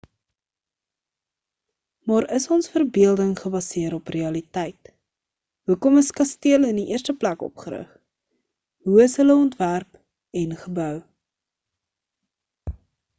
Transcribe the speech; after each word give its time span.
maar 2.11 2.25
is 2.37 2.47
ons 2.55 2.69
verbeelding 2.77 3.35
gebaseer 3.43 3.91
op 3.97 4.09
realiteit 4.15 4.91
hoekom 5.73 6.01
is 6.03 6.09
kastele 6.21 6.71
in 6.75 6.81
die 6.83 6.87
eerste 6.95 7.15
plek 7.25 7.45
opgerig 7.51 7.93
hoe 8.89 8.99
is 9.07 9.19
hulle 9.23 9.39
ontwerp 9.45 10.03
en 10.45 10.57
gebou 10.67 10.93